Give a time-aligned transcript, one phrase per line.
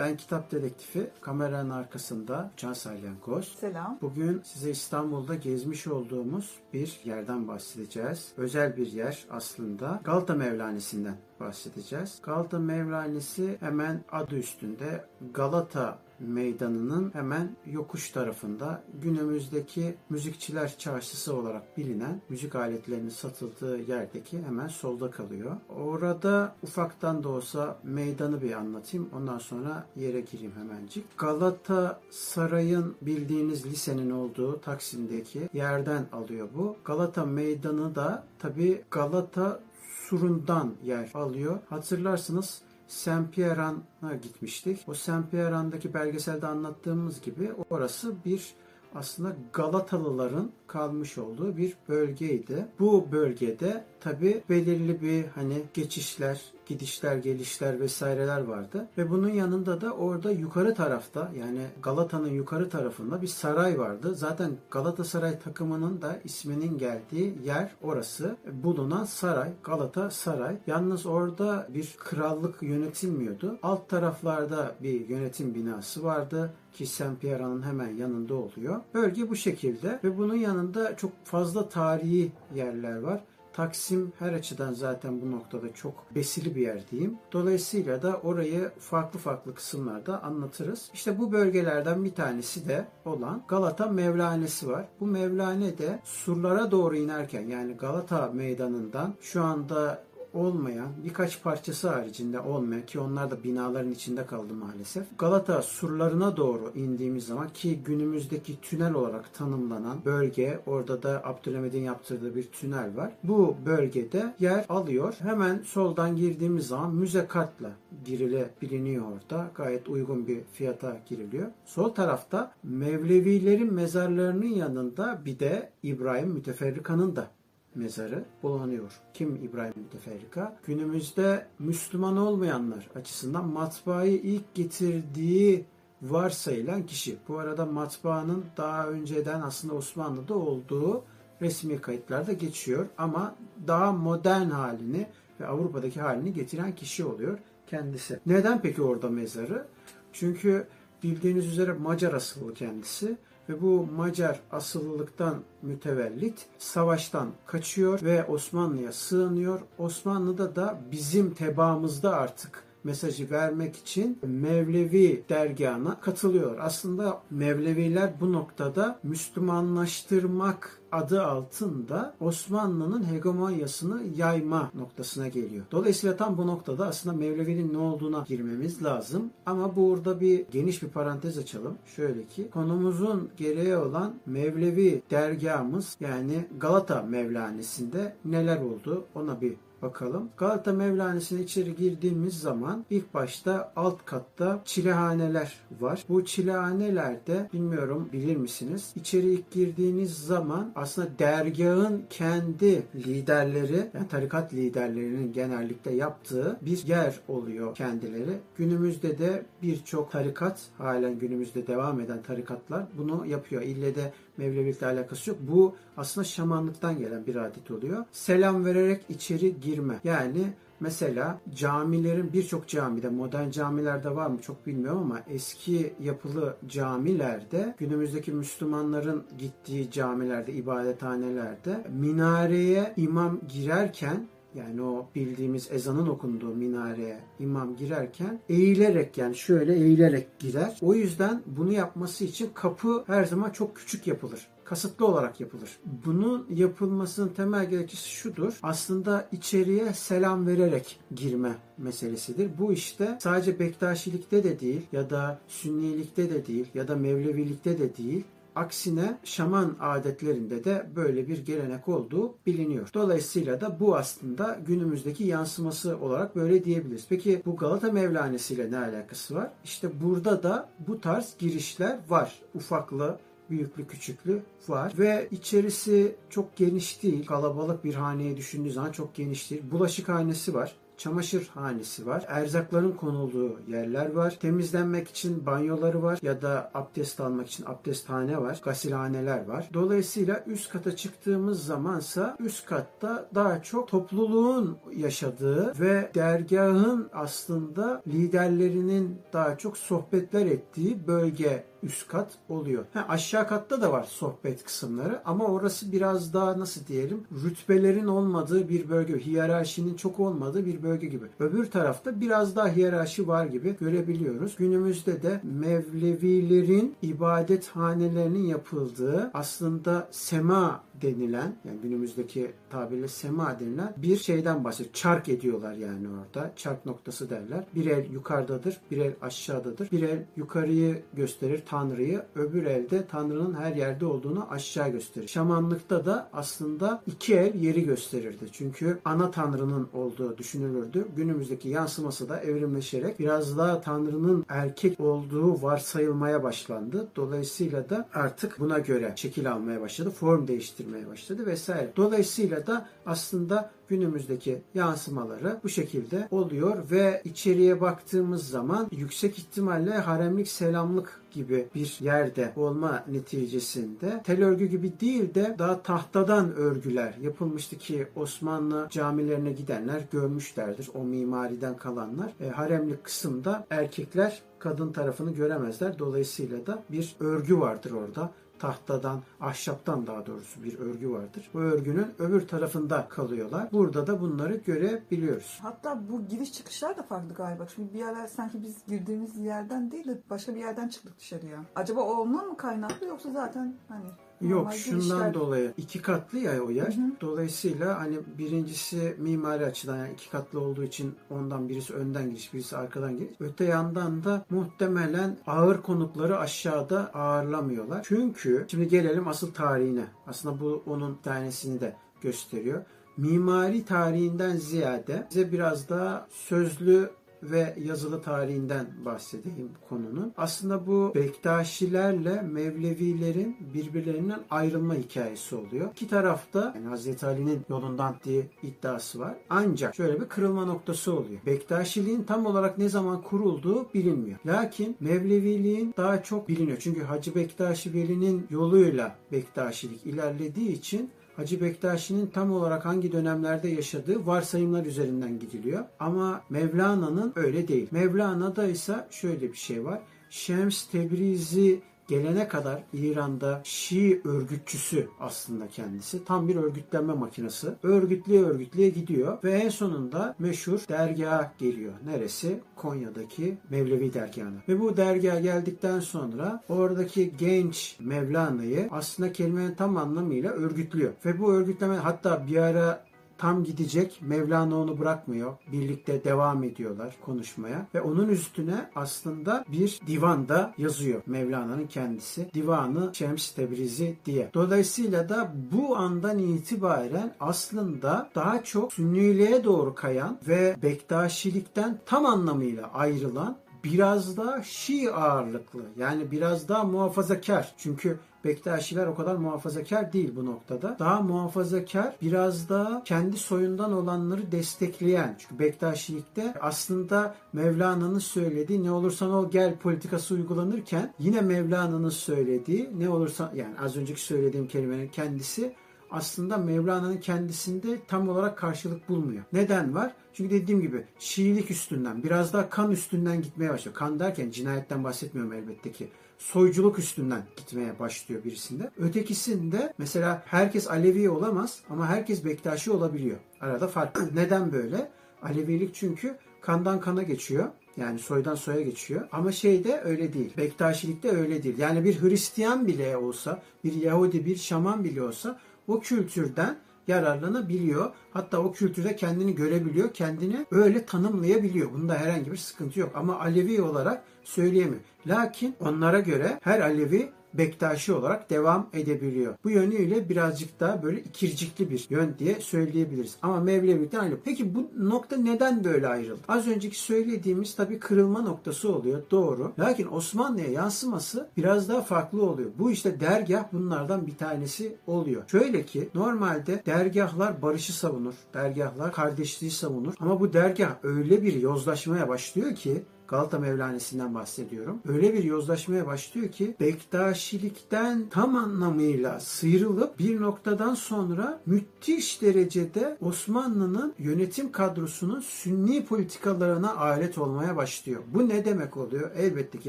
[0.00, 1.10] Ben kitap dedektifi.
[1.20, 3.48] Kameranın arkasında Can Salyankoz.
[3.60, 3.98] Selam.
[4.02, 8.32] Bugün size İstanbul'da gezmiş olduğumuz bir yerden bahsedeceğiz.
[8.36, 10.00] Özel bir yer aslında.
[10.04, 12.18] Galata Mevlanesi'nden bahsedeceğiz.
[12.22, 22.20] Galata Mevlanesi hemen adı üstünde Galata Meydanı'nın hemen yokuş tarafında günümüzdeki müzikçiler çarşısı olarak bilinen
[22.28, 25.56] müzik aletlerinin satıldığı yerdeki hemen solda kalıyor.
[25.68, 29.08] Orada ufaktan da olsa meydanı bir anlatayım.
[29.16, 31.18] Ondan sonra yere gireyim hemencik.
[31.18, 36.76] Galata Saray'ın bildiğiniz lisenin olduğu Taksim'deki yerden alıyor bu.
[36.84, 39.60] Galata Meydanı da tabi Galata
[40.08, 41.58] surundan yer alıyor.
[41.68, 44.78] Hatırlarsınız Saint Pierre'an'a gitmiştik.
[44.88, 48.54] O Saint Pierre'andaki belgeselde anlattığımız gibi orası bir
[48.94, 52.66] aslında Galatalıların kalmış olduğu bir bölgeydi.
[52.78, 56.40] Bu bölgede tabi belirli bir hani geçişler,
[56.70, 58.88] gidişler, gelişler vesaireler vardı.
[58.98, 64.14] Ve bunun yanında da orada yukarı tarafta yani Galata'nın yukarı tarafında bir saray vardı.
[64.14, 68.36] Zaten Galatasaray takımının da isminin geldiği yer orası.
[68.52, 70.56] Bulunan saray, Galata Saray.
[70.66, 73.58] Yalnız orada bir krallık yönetilmiyordu.
[73.62, 78.80] Alt taraflarda bir yönetim binası vardı ki Saint Pierre'ın hemen yanında oluyor.
[78.94, 83.20] Bölge bu şekilde ve bunun yanında çok fazla tarihi yerler var.
[83.60, 87.18] Taksim her açıdan zaten bu noktada çok besili bir yer diyeyim.
[87.32, 90.90] Dolayısıyla da orayı farklı farklı kısımlarda anlatırız.
[90.94, 94.88] İşte bu bölgelerden bir tanesi de olan Galata Mevlanesi var.
[95.00, 100.02] Bu Mevlane de surlara doğru inerken yani Galata Meydanı'ndan şu anda
[100.34, 105.18] olmayan birkaç parçası haricinde olmayan ki onlar da binaların içinde kaldı maalesef.
[105.18, 112.36] Galata surlarına doğru indiğimiz zaman ki günümüzdeki tünel olarak tanımlanan bölge orada da Abdülhamid'in yaptırdığı
[112.36, 113.12] bir tünel var.
[113.24, 115.14] Bu bölgede yer alıyor.
[115.18, 117.70] Hemen soldan girdiğimiz zaman müze kartla
[118.04, 119.50] girilebiliniyor orada.
[119.54, 121.46] Gayet uygun bir fiyata giriliyor.
[121.64, 127.30] Sol tarafta Mevlevilerin mezarlarının yanında bir de İbrahim Müteferrika'nın da
[127.74, 129.00] mezarı bulunuyor.
[129.14, 130.56] Kim İbrahim Müteferrika?
[130.66, 135.66] Günümüzde Müslüman olmayanlar açısından matbaayı ilk getirdiği
[136.02, 137.16] varsayılan kişi.
[137.28, 141.04] Bu arada matbaanın daha önceden aslında Osmanlı'da olduğu
[141.42, 143.34] resmi kayıtlarda geçiyor ama
[143.66, 145.06] daha modern halini
[145.40, 148.20] ve Avrupa'daki halini getiren kişi oluyor kendisi.
[148.26, 149.66] Neden peki orada mezarı?
[150.12, 150.66] Çünkü
[151.02, 153.16] bildiğiniz üzere Macar asıllı kendisi
[153.50, 159.60] ve bu Macar asıllılıktan mütevellit savaştan kaçıyor ve Osmanlı'ya sığınıyor.
[159.78, 166.58] Osmanlı'da da bizim tebaamızda artık mesajı vermek için Mevlevi dergahına katılıyor.
[166.60, 175.64] Aslında Mevleviler bu noktada Müslümanlaştırmak adı altında Osmanlı'nın hegemonyasını yayma noktasına geliyor.
[175.72, 179.30] Dolayısıyla tam bu noktada aslında Mevlevi'nin ne olduğuna girmemiz lazım.
[179.46, 181.78] Ama burada bir geniş bir parantez açalım.
[181.96, 190.28] Şöyle ki konumuzun gereği olan Mevlevi dergahımız yani Galata Mevlanesi'nde neler oldu ona bir bakalım.
[190.36, 196.04] Galata Mevlanesi'ne içeri girdiğimiz zaman ilk başta alt katta çilehaneler var.
[196.08, 198.92] Bu çilehanelerde bilmiyorum bilir misiniz?
[198.96, 207.20] İçeri ilk girdiğiniz zaman aslında dergahın kendi liderleri yani tarikat liderlerinin genellikle yaptığı bir yer
[207.28, 208.38] oluyor kendileri.
[208.56, 213.62] Günümüzde de birçok tarikat halen günümüzde devam eden tarikatlar bunu yapıyor.
[213.62, 215.38] İlle de Mevlevilikle alakası yok.
[215.40, 218.04] Bu aslında şamanlıktan gelen bir adet oluyor.
[218.12, 220.00] Selam vererek içeri girme.
[220.04, 227.74] Yani Mesela camilerin birçok camide, modern camilerde var mı çok bilmiyorum ama eski yapılı camilerde,
[227.78, 237.76] günümüzdeki Müslümanların gittiği camilerde, ibadethanelerde minareye imam girerken yani o bildiğimiz ezanın okunduğu minareye imam
[237.76, 240.78] girerken eğilerek yani şöyle eğilerek girer.
[240.82, 245.78] O yüzden bunu yapması için kapı her zaman çok küçük yapılır kasıtlı olarak yapılır.
[246.06, 248.58] Bunun yapılmasının temel gerekçesi şudur.
[248.62, 252.50] Aslında içeriye selam vererek girme meselesidir.
[252.58, 257.96] Bu işte sadece Bektaşilikte de değil ya da Sünnilikte de değil ya da Mevlevilikte de
[257.96, 258.24] değil
[258.54, 262.88] Aksine şaman adetlerinde de böyle bir gelenek olduğu biliniyor.
[262.94, 267.06] Dolayısıyla da bu aslında günümüzdeki yansıması olarak böyle diyebiliriz.
[267.08, 269.50] Peki bu Galata Mevlanesi ile ne alakası var?
[269.64, 272.38] İşte burada da bu tarz girişler var.
[272.54, 273.18] Ufaklı,
[273.50, 277.26] büyüklü küçüklü var ve içerisi çok geniş değil.
[277.26, 279.62] Kalabalık bir haneye düşündüğü zaman çok geniş değil.
[279.70, 282.24] Bulaşık hanesi var çamaşır hanesi var.
[282.28, 284.36] Erzakların konulduğu yerler var.
[284.40, 288.60] Temizlenmek için banyoları var ya da abdest almak için abdesthane var.
[288.64, 289.68] Gasilhaneler var.
[289.72, 299.18] Dolayısıyla üst kata çıktığımız zamansa üst katta daha çok topluluğun yaşadığı ve dergahın aslında liderlerinin
[299.32, 302.84] daha çok sohbetler ettiği bölge üst kat oluyor.
[302.94, 308.68] Ha, aşağı katta da var sohbet kısımları ama orası biraz daha nasıl diyelim rütbelerin olmadığı
[308.68, 311.26] bir bölge, hiyerarşinin çok olmadığı bir bölge gibi.
[311.40, 314.56] Öbür tarafta biraz daha hiyerarşi var gibi görebiliyoruz.
[314.56, 324.64] Günümüzde de Mevlevilerin ibadethanelerinin yapıldığı aslında sema denilen yani günümüzdeki tabirle sema denilen bir şeyden
[324.64, 324.94] bahsediyor.
[324.94, 326.52] Çark ediyorlar yani orada.
[326.56, 327.64] Çark noktası derler.
[327.74, 329.90] Bir el yukarıdadır, bir el aşağıdadır.
[329.90, 335.28] Bir el yukarıyı gösterir Tanrı'yı, öbür elde Tanrı'nın her yerde olduğunu aşağı gösterir.
[335.28, 338.44] Şamanlıkta da aslında iki el yeri gösterirdi.
[338.52, 341.06] Çünkü ana Tanrı'nın olduğu düşünülürdü.
[341.16, 347.08] Günümüzdeki yansıması da evrimleşerek biraz daha Tanrı'nın erkek olduğu varsayılmaya başlandı.
[347.16, 350.10] Dolayısıyla da artık buna göre şekil almaya başladı.
[350.10, 351.92] Form değiştirmeye geliştirmeye başladı vesaire.
[351.96, 360.48] Dolayısıyla da aslında günümüzdeki yansımaları bu şekilde oluyor ve içeriye baktığımız zaman yüksek ihtimalle haremlik
[360.48, 367.78] selamlık gibi bir yerde olma neticesinde tel örgü gibi değil de daha tahtadan örgüler yapılmıştı
[367.78, 372.32] ki Osmanlı camilerine gidenler görmüşlerdir o mimariden kalanlar.
[372.40, 375.98] E, haremlik kısımda erkekler kadın tarafını göremezler.
[375.98, 381.50] Dolayısıyla da bir örgü vardır orada tahtadan, ahşaptan daha doğrusu bir örgü vardır.
[381.54, 383.68] Bu örgünün öbür tarafında kalıyorlar.
[383.72, 385.58] Burada da bunları görebiliyoruz.
[385.62, 387.66] Hatta bu giriş çıkışlar da farklı galiba.
[387.76, 391.58] Çünkü bir yerler sanki biz girdiğimiz yerden değil de başka bir yerden çıktık dışarıya.
[391.74, 394.04] Acaba o ondan mı kaynaklı yoksa zaten hani
[394.40, 395.34] Yok şundan girişler...
[395.34, 396.86] dolayı iki katlı ya o yer.
[396.86, 397.12] Hı hı.
[397.20, 402.76] Dolayısıyla hani birincisi mimari açıdan yani iki katlı olduğu için ondan birisi önden giriş birisi
[402.76, 403.34] arkadan giriş.
[403.40, 408.00] Öte yandan da muhtemelen ağır konukları aşağıda ağırlamıyorlar.
[408.08, 410.04] Çünkü şimdi gelelim asıl tarihine.
[410.26, 412.84] Aslında bu onun tanesini de gösteriyor
[413.20, 417.10] mimari tarihinden ziyade bize biraz daha sözlü
[417.42, 420.32] ve yazılı tarihinden bahsedeyim konunun.
[420.36, 425.90] Aslında bu Bektaşilerle Mevlevilerin birbirlerinden ayrılma hikayesi oluyor.
[425.92, 429.34] İki tarafta yani Hazreti Ali'nin yolundan diye iddiası var.
[429.50, 431.40] Ancak şöyle bir kırılma noktası oluyor.
[431.46, 434.38] Bektaşiliğin tam olarak ne zaman kurulduğu bilinmiyor.
[434.46, 436.78] Lakin Mevleviliğin daha çok biliniyor.
[436.80, 444.26] Çünkü Hacı Bektaşi Veli'nin yoluyla Bektaşilik ilerlediği için Hacı Bektaşi'nin tam olarak hangi dönemlerde yaşadığı
[444.26, 445.84] varsayımlar üzerinden gidiliyor.
[446.00, 447.88] Ama Mevlana'nın öyle değil.
[447.90, 450.00] Mevlana'da ise şöyle bir şey var.
[450.30, 451.80] Şems Tebrizi
[452.10, 456.24] gelene kadar İran'da Şii örgütçüsü aslında kendisi.
[456.24, 457.68] Tam bir örgütlenme makinesi.
[457.82, 461.92] Örgütleye örgütleye gidiyor ve en sonunda meşhur dergaha geliyor.
[462.04, 462.60] Neresi?
[462.76, 464.58] Konya'daki Mevlevi dergahına.
[464.68, 471.12] Ve bu dergaha geldikten sonra oradaki genç Mevlana'yı aslında kelimenin tam anlamıyla örgütlüyor.
[471.24, 473.09] Ve bu örgütleme hatta bir ara
[473.40, 474.18] tam gidecek.
[474.22, 475.52] Mevlana onu bırakmıyor.
[475.72, 477.86] Birlikte devam ediyorlar konuşmaya.
[477.94, 482.54] Ve onun üstüne aslında bir divan da yazıyor Mevlana'nın kendisi.
[482.54, 484.50] Divanı Şems Tebrizi diye.
[484.54, 492.90] Dolayısıyla da bu andan itibaren aslında daha çok Sünniliğe doğru kayan ve Bektaşilikten tam anlamıyla
[492.92, 497.74] ayrılan biraz daha Şii ağırlıklı yani biraz daha muhafazakar.
[497.78, 500.96] Çünkü Bektaşiler o kadar muhafazakar değil bu noktada.
[500.98, 505.36] Daha muhafazakar, biraz daha kendi soyundan olanları destekleyen.
[505.38, 513.08] Çünkü Bektaşilikte aslında Mevlana'nın söylediği ne olursan ol gel politikası uygulanırken yine Mevlana'nın söylediği ne
[513.08, 515.74] olursa yani az önceki söylediğim kelimenin kendisi
[516.10, 519.44] aslında Mevlana'nın kendisinde tam olarak karşılık bulmuyor.
[519.52, 520.14] Neden var?
[520.32, 523.96] Çünkü dediğim gibi Şiilik üstünden biraz daha kan üstünden gitmeye başlıyor.
[523.96, 526.08] Kan derken cinayetten bahsetmiyorum elbette ki.
[526.40, 528.90] Soyculuk üstünden gitmeye başlıyor birisinde.
[528.98, 533.38] Ötekisinde mesela herkes Alevi olamaz ama herkes Bektaşi olabiliyor.
[533.60, 534.32] Arada fark.
[534.34, 535.10] Neden böyle?
[535.42, 537.68] Alevilik çünkü kandan kana geçiyor.
[537.96, 539.28] Yani soydan soya geçiyor.
[539.32, 540.56] Ama şeyde öyle değil.
[540.56, 541.78] Bektaşilikte öyle değil.
[541.78, 546.76] Yani bir Hristiyan bile olsa, bir Yahudi, bir Şaman bile olsa o kültürden
[547.08, 548.12] yararlanabiliyor.
[548.32, 551.92] Hatta o kültürde kendini görebiliyor, kendini öyle tanımlayabiliyor.
[551.92, 553.10] Bunda herhangi bir sıkıntı yok.
[553.14, 555.00] Ama Alevi olarak söyleyemiyor.
[555.26, 559.54] Lakin onlara göre her Alevi Bektaşi olarak devam edebiliyor.
[559.64, 563.36] Bu yönüyle birazcık daha böyle ikircikli bir yön diye söyleyebiliriz.
[563.42, 564.38] Ama Mevlevilikten ayrı.
[564.44, 566.40] Peki bu nokta neden böyle ayrıldı?
[566.48, 569.22] Az önceki söylediğimiz tabii kırılma noktası oluyor.
[569.30, 569.72] Doğru.
[569.78, 572.70] Lakin Osmanlı'ya yansıması biraz daha farklı oluyor.
[572.78, 575.42] Bu işte dergah bunlardan bir tanesi oluyor.
[575.50, 578.19] Şöyle ki normalde dergahlar barışı savunur.
[578.54, 580.14] Dergahlar kardeşliği savunur.
[580.20, 585.00] Ama bu dergah öyle bir yozlaşmaya başlıyor ki Galata Mevlanesi'nden bahsediyorum.
[585.08, 594.14] Öyle bir yozlaşmaya başlıyor ki Bektaşilikten tam anlamıyla sıyrılıp bir noktadan sonra müthiş derecede Osmanlı'nın
[594.18, 598.22] yönetim kadrosunun sünni politikalarına alet olmaya başlıyor.
[598.34, 599.30] Bu ne demek oluyor?
[599.36, 599.88] Elbette ki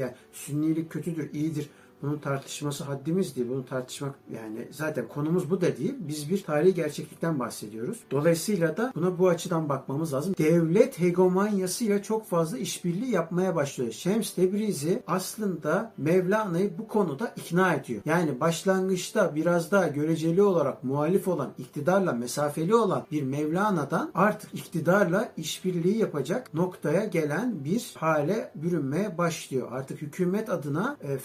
[0.00, 1.70] yani sünnilik kötüdür, iyidir.
[2.02, 3.48] Bunun tartışması haddimiz değil.
[3.50, 5.94] Bunu tartışmak yani zaten konumuz bu da değil.
[5.98, 7.98] Biz bir tarihi gerçeklikten bahsediyoruz.
[8.10, 10.34] Dolayısıyla da buna bu açıdan bakmamız lazım.
[10.38, 13.92] Devlet hegemonyasıyla çok fazla işbirliği yapmaya başlıyor.
[13.92, 18.02] Şems Tebrizi aslında Mevlana'yı bu konuda ikna ediyor.
[18.04, 25.32] Yani başlangıçta biraz daha göreceli olarak muhalif olan, iktidarla mesafeli olan bir Mevlana'dan artık iktidarla
[25.36, 29.68] işbirliği yapacak noktaya gelen bir hale bürünmeye başlıyor.
[29.72, 31.18] Artık hükümet adına e,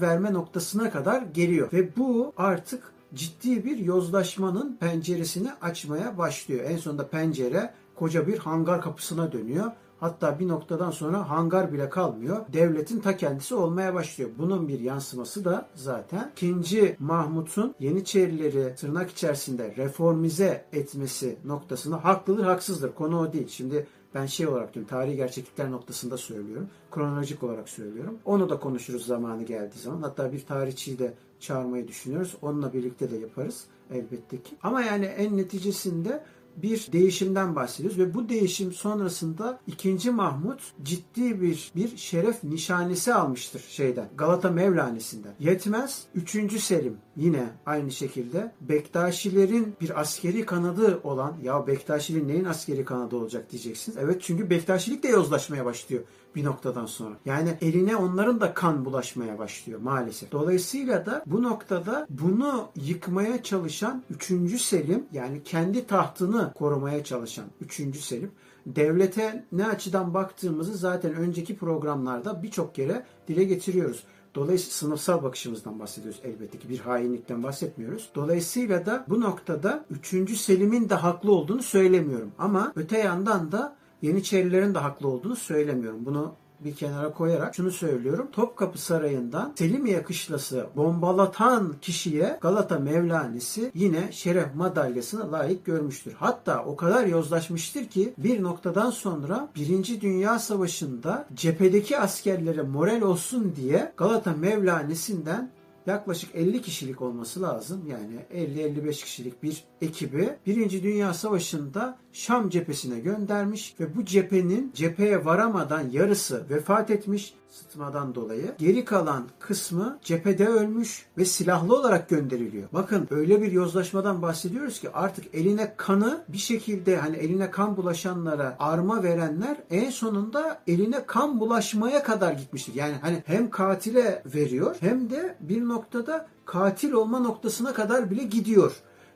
[0.00, 1.72] verme noktasına kadar geliyor.
[1.72, 6.64] Ve bu artık ciddi bir yozlaşmanın penceresini açmaya başlıyor.
[6.64, 9.72] En sonunda pencere koca bir hangar kapısına dönüyor.
[10.00, 12.36] Hatta bir noktadan sonra hangar bile kalmıyor.
[12.52, 14.30] Devletin ta kendisi olmaya başlıyor.
[14.38, 16.96] Bunun bir yansıması da zaten 2.
[16.98, 22.94] Mahmut'un Yeniçerileri tırnak içerisinde reformize etmesi noktasında haklıdır haksızdır.
[22.94, 23.48] Konu o değil.
[23.48, 26.68] Şimdi ben şey olarak diyorum tarihi gerçeklikler noktasında söylüyorum.
[26.90, 28.18] Kronolojik olarak söylüyorum.
[28.24, 30.02] Onu da konuşuruz zamanı geldiği zaman.
[30.02, 32.36] Hatta bir tarihçiyi de çağırmayı düşünüyoruz.
[32.42, 34.56] Onunla birlikte de yaparız elbette ki.
[34.62, 36.24] Ama yani en neticesinde
[36.62, 40.10] bir değişimden bahsediyoruz ve bu değişim sonrasında 2.
[40.10, 45.34] Mahmut ciddi bir bir şeref nişanesi almıştır şeyden Galata Mevlanesi'nden.
[45.40, 46.62] Yetmez 3.
[46.62, 53.50] Selim yine aynı şekilde Bektaşilerin bir askeri kanadı olan ya Bektaşiliğin neyin askeri kanadı olacak
[53.50, 53.98] diyeceksiniz.
[53.98, 56.02] Evet çünkü Bektaşilik de yozlaşmaya başlıyor
[56.34, 57.14] bir noktadan sonra.
[57.24, 60.32] Yani eline onların da kan bulaşmaya başlıyor maalesef.
[60.32, 64.60] Dolayısıyla da bu noktada bunu yıkmaya çalışan 3.
[64.62, 68.00] Selim yani kendi tahtını korumaya çalışan 3.
[68.00, 68.30] Selim
[68.66, 74.04] devlete ne açıdan baktığımızı zaten önceki programlarda birçok kere dile getiriyoruz.
[74.34, 78.10] Dolayısıyla sınıfsal bakışımızdan bahsediyoruz elbette ki bir hainlikten bahsetmiyoruz.
[78.14, 80.36] Dolayısıyla da bu noktada 3.
[80.36, 82.32] Selim'in de haklı olduğunu söylemiyorum.
[82.38, 86.06] Ama öte yandan da Yeniçerilerin de haklı olduğunu söylemiyorum.
[86.06, 86.34] Bunu
[86.64, 88.28] bir kenara koyarak şunu söylüyorum.
[88.32, 96.14] Topkapı Sarayı'ndan Selimiye Kışlası bombalatan kişiye Galata Mevlanisi yine şeref madalyasını layık görmüştür.
[96.18, 103.52] Hatta o kadar yozlaşmıştır ki bir noktadan sonra Birinci Dünya Savaşı'nda cephedeki askerlere moral olsun
[103.56, 105.50] diye Galata Mevlanisi'nden
[105.90, 107.82] yaklaşık 50 kişilik olması lazım.
[107.86, 115.24] Yani 50-55 kişilik bir ekibi Birinci Dünya Savaşı'nda Şam cephesine göndermiş ve bu cephenin cepheye
[115.24, 118.54] varamadan yarısı vefat etmiş sıtmadan dolayı.
[118.58, 122.68] Geri kalan kısmı cephede ölmüş ve silahlı olarak gönderiliyor.
[122.72, 128.56] Bakın öyle bir yozlaşmadan bahsediyoruz ki artık eline kanı bir şekilde hani eline kan bulaşanlara
[128.58, 132.74] arma verenler en sonunda eline kan bulaşmaya kadar gitmiştir.
[132.74, 138.72] Yani hani hem katile veriyor hem de bir noktada katil olma noktasına kadar bile gidiyor.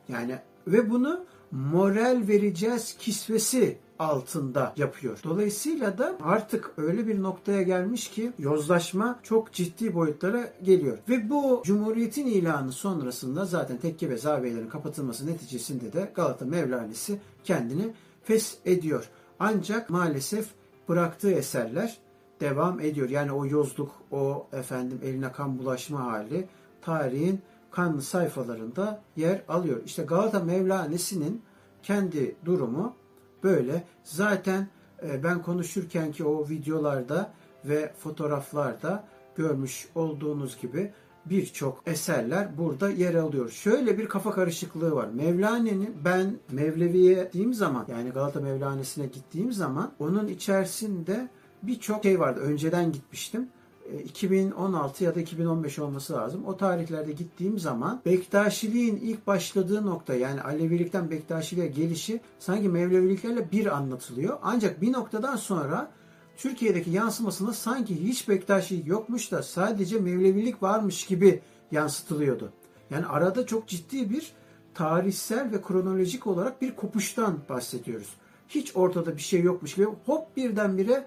[0.08, 5.18] Yani ve bunu moral vereceğiz kisvesi altında yapıyor.
[5.24, 10.98] Dolayısıyla da artık öyle bir noktaya gelmiş ki yozlaşma çok ciddi boyutlara geliyor.
[11.08, 17.94] Ve bu Cumhuriyet'in ilanı sonrasında zaten tekke ve zaviyelerin kapatılması neticesinde de Galata Mevlanisi kendini
[18.24, 19.08] fes ediyor.
[19.38, 20.46] Ancak maalesef
[20.88, 21.98] bıraktığı eserler
[22.42, 23.08] devam ediyor.
[23.08, 26.48] Yani o yozluk, o efendim eline kan bulaşma hali
[26.82, 29.80] tarihin kanlı sayfalarında yer alıyor.
[29.84, 31.42] İşte Galata Mevlanesi'nin
[31.82, 32.94] kendi durumu
[33.42, 33.84] böyle.
[34.04, 34.68] Zaten
[35.02, 37.32] e, ben konuşurken ki o videolarda
[37.64, 39.04] ve fotoğraflarda
[39.36, 40.92] görmüş olduğunuz gibi
[41.26, 43.50] birçok eserler burada yer alıyor.
[43.50, 45.08] Şöyle bir kafa karışıklığı var.
[45.08, 51.28] Mevlane'nin ben Mevlevi'ye gittiğim zaman yani Galata Mevlanesi'ne gittiğim zaman onun içerisinde
[51.62, 52.40] birçok şey vardı.
[52.40, 53.48] Önceden gitmiştim.
[53.92, 56.44] E, 2016 ya da 2015 olması lazım.
[56.46, 63.66] O tarihlerde gittiğim zaman Bektaşiliğin ilk başladığı nokta yani Alevilikten Bektaşiliğe gelişi sanki Mevleviliklerle bir
[63.76, 64.38] anlatılıyor.
[64.42, 65.90] Ancak bir noktadan sonra
[66.36, 71.40] Türkiye'deki yansımasında sanki hiç Bektaşilik yokmuş da sadece Mevlevilik varmış gibi
[71.70, 72.52] yansıtılıyordu.
[72.90, 74.32] Yani arada çok ciddi bir
[74.74, 78.08] tarihsel ve kronolojik olarak bir kopuştan bahsediyoruz.
[78.48, 81.06] Hiç ortada bir şey yokmuş gibi hop birdenbire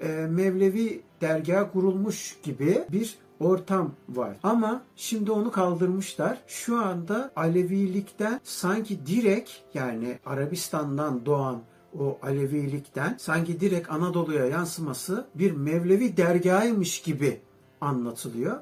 [0.00, 4.36] e, Mevlevi dergah kurulmuş gibi bir ortam var.
[4.42, 6.38] Ama şimdi onu kaldırmışlar.
[6.46, 11.62] Şu anda Alevilikten sanki direkt yani Arabistan'dan doğan
[11.98, 17.40] o Alevilikten sanki direkt Anadolu'ya yansıması bir Mevlevi dergahıymış gibi
[17.80, 18.56] anlatılıyor.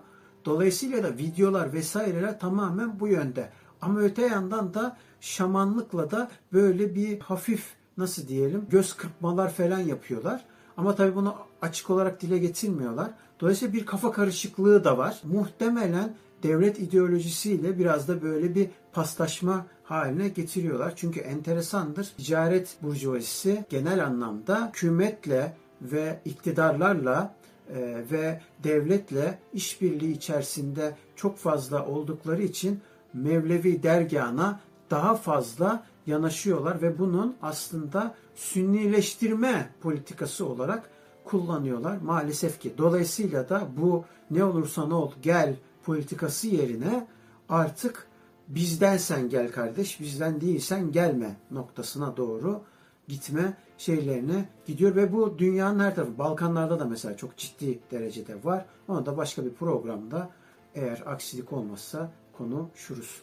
[0.45, 3.51] Dolayısıyla da videolar vesaireler tamamen bu yönde.
[3.81, 10.45] Ama öte yandan da şamanlıkla da böyle bir hafif nasıl diyelim göz kırpmalar falan yapıyorlar.
[10.77, 13.11] Ama tabii bunu açık olarak dile getirmiyorlar.
[13.41, 15.21] Dolayısıyla bir kafa karışıklığı da var.
[15.25, 20.93] Muhtemelen devlet ideolojisiyle biraz da böyle bir paslaşma haline getiriyorlar.
[20.97, 22.13] Çünkü enteresandır.
[22.17, 27.35] Ticaret burjuvazisi genel anlamda hükümetle ve iktidarlarla
[27.75, 32.81] e, ve devletle işbirliği içerisinde çok fazla oldukları için
[33.15, 40.91] Mevlevi dergahına daha fazla yanaşıyorlar ve bunun aslında sünnileştirme politikası olarak
[41.25, 42.75] kullanıyorlar maalesef ki.
[42.79, 47.07] Dolayısıyla da bu ne olursa ne ol gel politikası yerine
[47.49, 48.07] artık
[48.49, 52.61] bizdensen gel kardeş, bizden değilsen gelme noktasına doğru
[53.09, 58.67] gitme şeylerine gidiyor ve bu dünyanın her tarafı Balkanlarda da mesela çok ciddi derecede var.
[58.89, 60.31] Onu da başka bir programda
[60.75, 63.23] eğer aksilik olmazsa konuşuruz.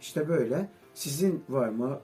[0.00, 0.68] İşte böyle.
[0.94, 1.98] Sizin var mı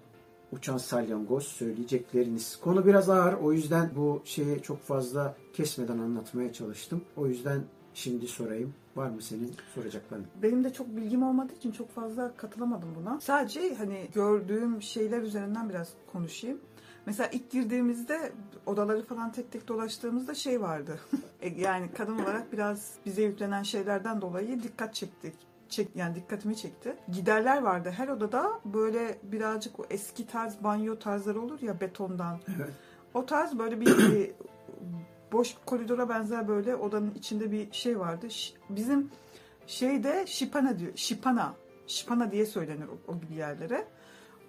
[0.53, 2.57] uçan salyangoz söyleyecekleriniz?
[2.57, 3.33] Konu biraz ağır.
[3.33, 7.05] O yüzden bu şeyi çok fazla kesmeden anlatmaya çalıştım.
[7.17, 7.63] O yüzden
[7.95, 8.75] şimdi sorayım.
[8.97, 10.27] Var mı senin soracakların?
[10.43, 13.21] Benim de çok bilgim olmadığı için çok fazla katılamadım buna.
[13.21, 16.59] Sadece hani gördüğüm şeyler üzerinden biraz konuşayım.
[17.07, 18.33] Mesela ilk girdiğimizde
[18.67, 21.01] odaları falan tek tek dolaştığımızda şey vardı.
[21.41, 25.35] E, yani kadın olarak biraz bize yüklenen şeylerden dolayı dikkat çektik.
[25.69, 26.97] Çek, yani dikkatimi çekti.
[27.13, 27.91] Giderler vardı.
[27.97, 32.41] Her odada böyle birazcık o eski tarz banyo tarzları olur ya betondan.
[32.57, 32.71] Evet.
[33.15, 34.33] O tarz böyle bir
[35.33, 38.27] boş koridora benzer böyle odanın içinde bir şey vardı.
[38.71, 39.11] Bizim
[39.67, 40.93] şeyde şipana diyor.
[40.95, 41.55] Şipana.
[41.87, 43.87] Şipana diye söylenir o, o gibi yerlere.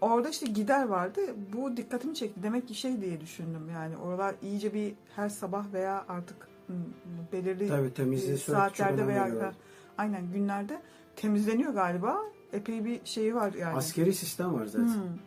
[0.01, 1.21] Orada işte gider vardı.
[1.53, 2.43] Bu dikkatimi çekti.
[2.43, 3.97] Demek ki şey diye düşündüm yani.
[3.97, 6.47] Oralar iyice bir her sabah veya artık
[7.33, 9.53] belirli Tabii e, saatlerde veya
[9.97, 10.81] aynen günlerde
[11.17, 12.17] temizleniyor galiba.
[12.53, 13.77] Epey bir şeyi var yani.
[13.77, 14.87] Askeri sistem var zaten.
[14.87, 15.17] Hmm.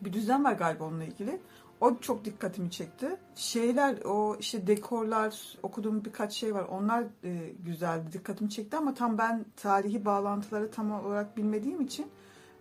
[0.00, 1.40] Bir düzen var galiba onunla ilgili.
[1.80, 3.16] O çok dikkatimi çekti.
[3.34, 6.64] Şeyler, o işte dekorlar, okuduğum birkaç şey var.
[6.70, 12.06] Onlar e, güzeldi, dikkatimi çekti ama tam ben tarihi bağlantıları tam olarak bilmediğim için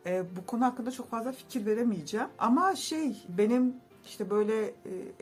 [0.06, 2.28] e, bu konu hakkında çok fazla fikir veremeyeceğim.
[2.40, 4.74] Ama şey, benim işte böyle e,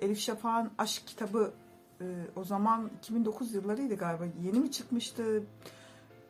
[0.01, 1.53] Elif Şafak'ın aşk kitabı
[2.01, 4.23] e, o zaman 2009 yıllarıydı galiba.
[4.43, 5.43] Yeni mi çıkmıştı?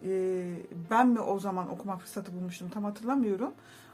[0.06, 0.44] E,
[0.92, 3.54] ben mi o zaman okuma fırsatı bulmuştum tam hatırlamıyorum.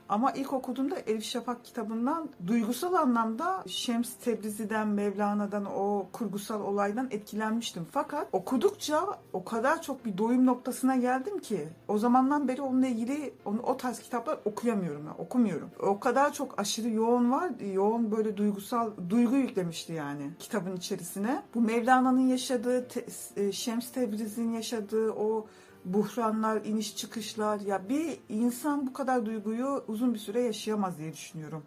[0.10, 7.88] Ama ilk okuduğumda Elif Şafak kitabından duygusal anlamda Şems Tebrizi'den, Mevlana'dan o kurgusal olaydan etkilenmiştim.
[7.91, 13.34] Fakat okudukça o kadar çok bir doyum noktasına geldim ki o zamandan beri onunla ilgili
[13.46, 15.70] onu, o tarz kitaplar okuyamıyorum, yani, okumuyorum.
[15.80, 21.43] O kadar çok aşırı yoğun var, yoğun böyle duygusal duygu yüklemişti yani kitabın içerisine.
[21.56, 25.48] Bu Mevlana'nın yaşadığı, te, e, Şems Tebriz'in yaşadığı o
[25.93, 31.63] buhranlar, iniş çıkışlar ya bir insan bu kadar duyguyu uzun bir süre yaşayamaz diye düşünüyorum.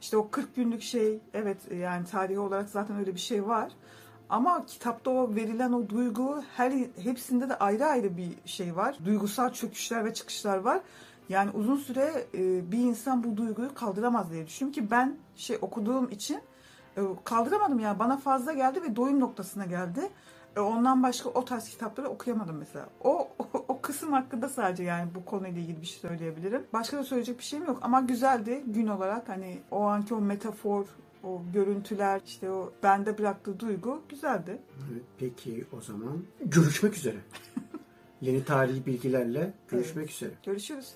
[0.00, 3.72] İşte o 40 günlük şey evet yani tarihi olarak zaten öyle bir şey var.
[4.30, 8.98] Ama kitapta o verilen o duygu her hepsinde de ayrı ayrı bir şey var.
[9.04, 10.80] Duygusal çöküşler ve çıkışlar var.
[11.28, 16.10] Yani uzun süre e, bir insan bu duyguyu kaldıramaz diye düşünüyorum ki ben şey okuduğum
[16.10, 16.40] için
[16.96, 20.00] e, kaldıramadım yani bana fazla geldi ve doyum noktasına geldi.
[20.58, 22.86] E, Ondan başka o tarz kitapları okuyamadım mesela.
[23.04, 26.62] O, o, o kısım hakkında sadece yani bu konuyla ilgili bir şey söyleyebilirim.
[26.72, 30.86] Başka da söyleyecek bir şeyim yok ama güzeldi gün olarak hani o anki o metafor,
[31.24, 34.58] o görüntüler, işte o bende bıraktığı duygu güzeldi.
[34.92, 37.18] Evet, Peki o zaman görüşmek üzere.
[38.20, 40.30] Yeni tarihi bilgilerle görüşmek üzere.
[40.46, 40.94] Görüşürüz.